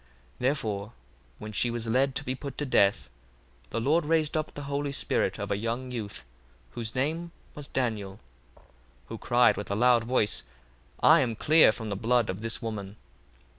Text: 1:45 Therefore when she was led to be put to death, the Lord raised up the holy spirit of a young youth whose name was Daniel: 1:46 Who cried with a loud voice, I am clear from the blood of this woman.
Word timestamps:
1:45 0.01 0.07
Therefore 0.39 0.93
when 1.37 1.51
she 1.51 1.69
was 1.69 1.85
led 1.85 2.15
to 2.15 2.23
be 2.23 2.33
put 2.33 2.57
to 2.57 2.65
death, 2.65 3.07
the 3.69 3.79
Lord 3.79 4.03
raised 4.03 4.35
up 4.35 4.55
the 4.55 4.63
holy 4.63 4.91
spirit 4.91 5.37
of 5.37 5.51
a 5.51 5.57
young 5.57 5.91
youth 5.91 6.25
whose 6.71 6.95
name 6.95 7.31
was 7.53 7.67
Daniel: 7.67 8.19
1:46 8.57 8.63
Who 9.09 9.17
cried 9.19 9.57
with 9.57 9.69
a 9.69 9.75
loud 9.75 10.03
voice, 10.05 10.41
I 11.03 11.19
am 11.19 11.35
clear 11.35 11.71
from 11.71 11.89
the 11.91 11.95
blood 11.95 12.31
of 12.31 12.41
this 12.41 12.63
woman. 12.63 12.95